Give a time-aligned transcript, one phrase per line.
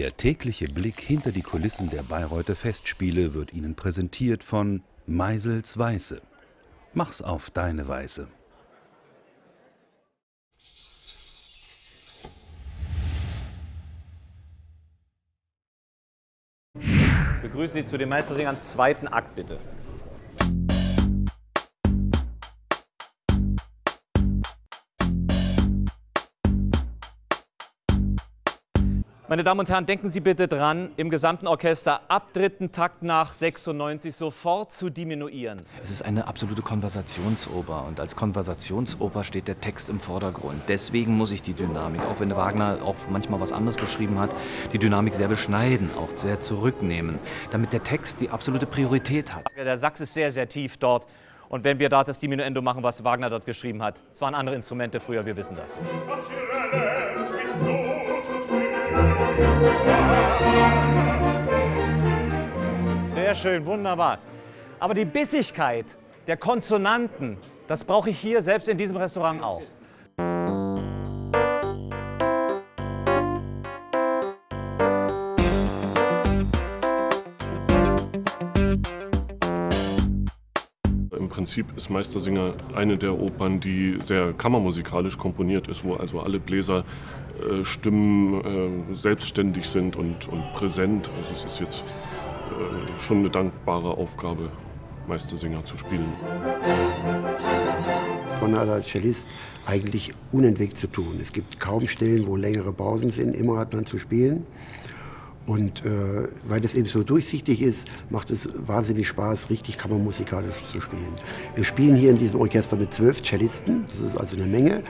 [0.00, 6.22] Der tägliche Blick hinter die Kulissen der Bayreuther Festspiele wird Ihnen präsentiert von Meisels Weiße.
[6.94, 8.26] Mach's auf deine Weise.
[16.78, 19.58] Ich begrüße Sie zu den Meistersingern zweiten Akt, bitte.
[29.30, 33.32] Meine Damen und Herren, denken Sie bitte dran, im gesamten Orchester ab dritten Takt nach
[33.32, 35.62] 96 sofort zu diminuieren.
[35.80, 40.60] Es ist eine absolute Konversationsoper und als Konversationsoper steht der Text im Vordergrund.
[40.66, 44.30] Deswegen muss ich die Dynamik, auch wenn Wagner auch manchmal was anderes geschrieben hat,
[44.72, 47.20] die Dynamik sehr beschneiden, auch sehr zurücknehmen,
[47.52, 49.46] damit der Text die absolute Priorität hat.
[49.56, 51.06] Der Sachs ist sehr, sehr tief dort.
[51.48, 54.56] Und wenn wir da das Diminuendo machen, was Wagner dort geschrieben hat, es waren andere
[54.56, 55.78] Instrumente früher, wir wissen das.
[63.06, 64.18] Sehr schön, wunderbar.
[64.78, 65.86] Aber die Bissigkeit
[66.26, 69.62] der Konsonanten, das brauche ich hier selbst in diesem Restaurant auch.
[78.54, 78.99] Im
[81.30, 86.84] Prinzip ist Meistersinger eine der Opern, die sehr kammermusikalisch komponiert ist, wo also alle Bläser
[87.40, 91.10] äh, äh, selbstständig sind und, und präsent.
[91.16, 94.50] Also es ist jetzt äh, schon eine dankbare Aufgabe,
[95.08, 96.12] Meistersinger zu spielen.
[98.40, 99.28] Hat als Cellist
[99.64, 101.18] eigentlich unentwegt zu tun.
[101.20, 103.34] Es gibt kaum Stellen, wo längere Pausen sind.
[103.36, 104.44] Immer hat man zu spielen.
[105.46, 110.80] Und äh, weil das eben so durchsichtig ist, macht es wahnsinnig Spaß, richtig kammermusikalisch zu
[110.80, 111.12] spielen.
[111.54, 114.82] Wir spielen hier in diesem Orchester mit zwölf Cellisten, das ist also eine Menge.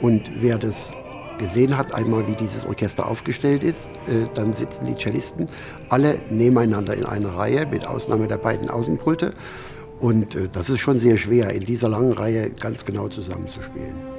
[0.00, 0.92] Und wer das
[1.38, 5.46] gesehen hat, einmal wie dieses Orchester aufgestellt ist, äh, dann sitzen die Cellisten
[5.88, 9.30] alle nebeneinander in einer Reihe, mit Ausnahme der beiden Außenpulte.
[10.00, 14.17] Und äh, das ist schon sehr schwer, in dieser langen Reihe ganz genau zusammenzuspielen.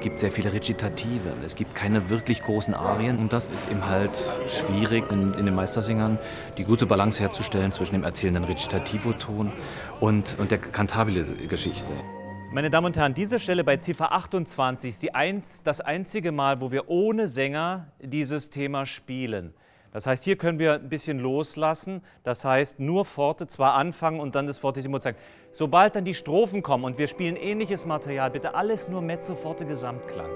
[0.00, 3.86] Es gibt sehr viele Rezitative, es gibt keine wirklich großen Arien und das ist eben
[3.86, 4.10] halt
[4.46, 6.18] schwierig in, in den Meistersingern,
[6.56, 9.52] die gute Balance herzustellen zwischen dem erzählenden Rezitativo-Ton
[10.00, 11.92] und, und der kantabile Geschichte.
[12.50, 16.62] Meine Damen und Herren, diese Stelle bei Ziffer 28 ist die eins, das einzige Mal,
[16.62, 19.52] wo wir ohne Sänger dieses Thema spielen.
[19.92, 22.02] Das heißt, hier können wir ein bisschen loslassen.
[22.22, 25.18] Das heißt, nur Forte zwar anfangen und dann das Fortissimo zeigen.
[25.50, 29.66] Sobald dann die Strophen kommen und wir spielen ähnliches Material, bitte alles nur Mezzo Forte
[29.66, 30.30] Gesamtklang.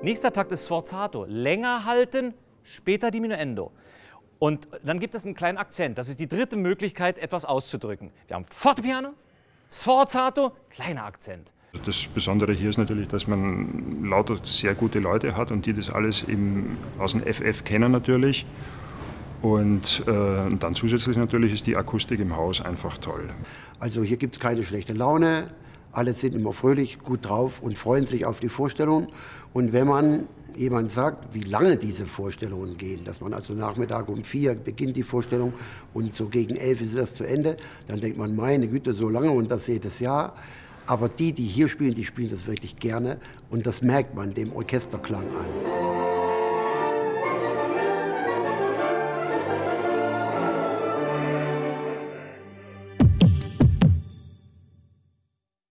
[0.00, 1.26] Nächster Takt ist Sforzato.
[1.28, 3.72] Länger halten, später Diminuendo.
[4.38, 5.98] Und dann gibt es einen kleinen Akzent.
[5.98, 8.10] Das ist die dritte Möglichkeit, etwas auszudrücken.
[8.28, 9.10] Wir haben Fortepiano,
[9.70, 11.52] Sforzato, kleiner Akzent.
[11.84, 15.90] Das Besondere hier ist natürlich, dass man lauter sehr gute Leute hat und die das
[15.90, 18.46] alles eben aus dem FF kennen natürlich.
[19.42, 23.28] Und, äh, und dann zusätzlich natürlich ist die Akustik im Haus einfach toll.
[23.78, 25.48] Also hier gibt es keine schlechte Laune,
[25.92, 29.08] alle sind immer fröhlich, gut drauf und freuen sich auf die Vorstellung.
[29.52, 34.24] Und wenn man jemand sagt, wie lange diese Vorstellungen gehen, dass man also Nachmittag um
[34.24, 35.52] vier beginnt die Vorstellung
[35.94, 37.56] und so gegen elf ist das zu Ende,
[37.86, 40.34] dann denkt man, meine Güte, so lange und das jedes Jahr.
[40.86, 43.18] Aber die, die hier spielen, die spielen das wirklich gerne
[43.50, 45.97] und das merkt man dem Orchesterklang an.